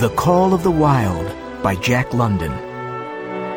[0.00, 1.30] The Call of the Wild
[1.62, 2.52] by Jack London.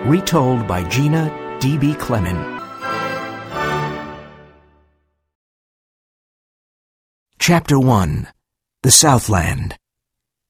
[0.05, 1.31] Retold by Gina
[1.61, 1.95] D.B.
[1.95, 2.59] Clemen.
[7.39, 8.27] Chapter 1
[8.81, 9.77] The Southland.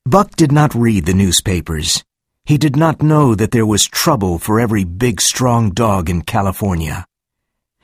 [0.03, 2.03] Buck did not read the newspapers.
[2.43, 7.05] He did not know that there was trouble for every big, strong dog in California.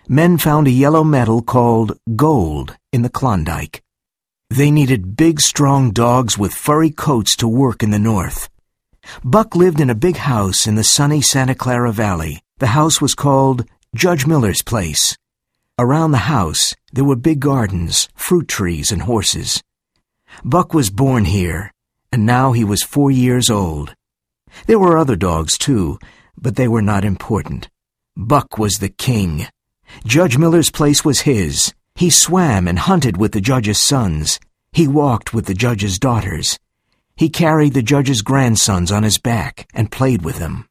[0.08, 3.84] Men found a yellow metal called gold in the Klondike.
[4.50, 8.50] They needed big, strong dogs with furry coats to work in the north.
[9.24, 12.42] Buck lived in a big house in the sunny Santa Clara Valley.
[12.58, 15.16] The house was called Judge Miller's Place.
[15.78, 19.62] Around the house, there were big gardens, fruit trees, and horses.
[20.44, 21.72] Buck was born here,
[22.12, 23.94] and now he was four years old.
[24.66, 26.00] There were other dogs, too,
[26.36, 27.70] but they were not important.
[28.18, 29.48] Buck was the king.
[30.06, 31.74] Judge Miller's place was his.
[32.00, 34.40] He swam and hunted with the judge's sons.
[34.72, 36.58] He walked with the judge's daughters.
[37.18, 40.70] He carried the judge's grandsons on his back and played with them.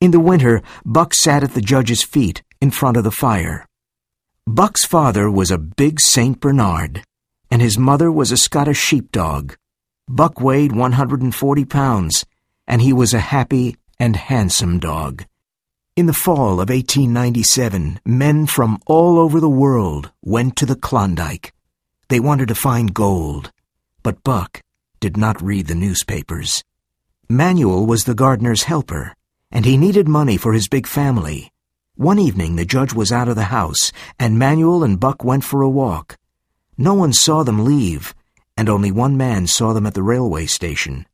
[0.00, 3.66] In the winter, Buck sat at the judge's feet in front of the fire.
[4.46, 6.38] Buck's father was a big St.
[6.38, 7.02] Bernard,
[7.50, 9.56] and his mother was a Scottish sheepdog.
[10.08, 12.24] Buck weighed 140 pounds,
[12.68, 15.24] and he was a happy and handsome dog.
[15.94, 21.52] In the fall of 1897, men from all over the world went to the Klondike.
[22.08, 23.52] They wanted to find gold,
[24.02, 24.62] but Buck
[25.00, 26.64] did not read the newspapers.
[27.28, 29.14] Manuel was the gardener's helper,
[29.50, 31.52] and he needed money for his big family.
[31.94, 35.60] One evening the judge was out of the house, and Manuel and Buck went for
[35.60, 36.16] a walk.
[36.78, 38.14] No one saw them leave,
[38.56, 41.04] and only one man saw them at the railway station.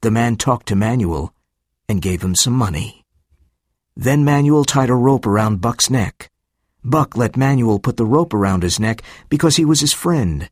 [0.00, 1.32] The man talked to Manuel
[1.88, 3.04] and gave him some money.
[4.00, 6.30] Then Manuel tied a rope around Buck's neck.
[6.84, 10.48] Buck let Manuel put the rope around his neck because he was his friend.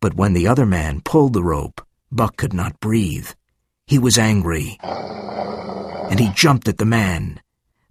[0.00, 1.80] But when the other man pulled the rope,
[2.10, 3.28] Buck could not breathe.
[3.86, 4.80] He was angry.
[4.82, 7.40] And he jumped at the man.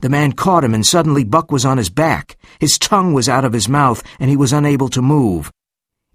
[0.02, 2.36] The man caught him, and suddenly Buck was on his back.
[2.60, 5.54] His tongue was out of his mouth, and he was unable to move.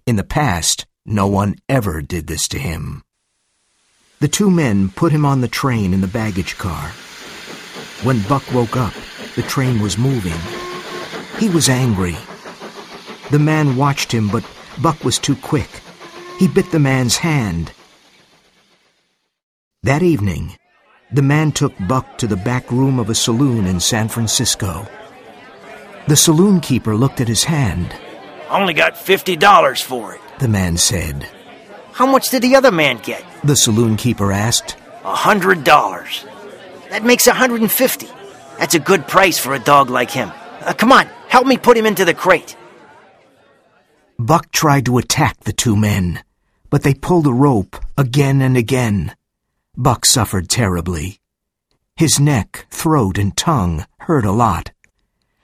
[0.05, 3.01] In the past, no one ever did this to him.
[4.19, 6.91] The two men put him on the train in the baggage car.
[8.03, 8.93] When Buck woke up,
[9.35, 10.37] the train was moving.
[11.39, 12.15] He was angry.
[13.31, 14.45] The man watched him, but
[14.81, 15.69] Buck was too quick.
[16.37, 17.71] He bit the man's hand.
[19.81, 20.55] That evening,
[21.11, 24.87] the man took Buck to the back room of a saloon in San Francisco.
[26.07, 27.95] The saloon keeper looked at his hand.
[28.49, 31.27] I only got $50 for it, the man said.
[31.93, 33.25] How much did the other man get?
[33.43, 34.77] The saloon keeper asked.
[35.03, 36.25] A hundred dollars.
[36.89, 38.07] That makes 150.
[38.57, 40.31] That's a good price for a dog like him.
[40.61, 42.55] Uh, come on, help me put him into the crate.
[44.19, 46.23] Buck tried to attack the two men,
[46.69, 49.15] but they pulled the rope again and again.
[49.75, 51.19] Buck suffered terribly.
[51.95, 54.71] His neck, throat, and tongue hurt a lot.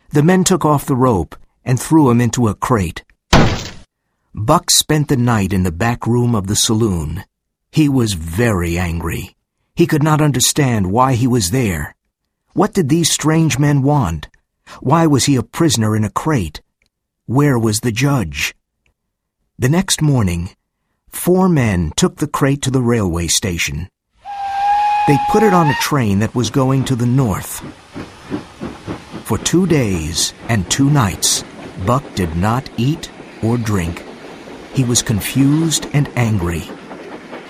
[0.10, 3.04] The men took off the rope and threw him into a crate.
[4.34, 7.24] Buck spent the night in the back room of the saloon.
[7.72, 9.36] He was very angry.
[9.76, 11.96] He could not understand why he was there.
[12.54, 14.28] What did these strange men want?
[14.82, 16.62] Why was he a prisoner in a crate?
[17.26, 18.54] Where was the judge?
[19.58, 20.52] The next morning,
[21.10, 23.90] four men took the crate to the railway station.
[25.08, 27.62] They put it on a train that was going to the north.
[29.26, 31.44] For two days and two nights,
[31.84, 33.10] Buck did not eat
[33.42, 34.06] or drink.
[34.76, 36.64] He was confused and angry.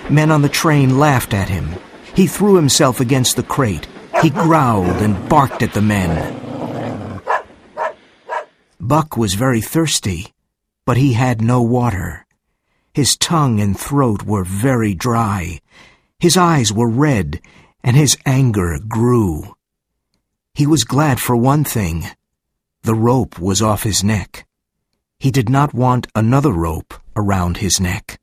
[0.08, 1.74] Men on the train laughed at him
[2.14, 3.86] he threw himself against the crate.
[4.22, 7.20] He growled and barked at the men.
[8.80, 10.32] Buck was very thirsty,
[10.84, 12.26] but he had no water.
[12.92, 15.60] His tongue and throat were very dry.
[16.20, 17.40] His eyes were red,
[17.82, 19.56] and his anger grew.
[20.54, 22.04] He was glad for one thing.
[22.82, 24.46] The rope was off his neck.
[25.18, 28.20] He did not want another rope around his neck.